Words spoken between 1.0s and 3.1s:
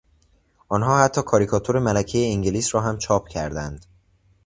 حتی کاریکاتور ملکهی انگلیس را هم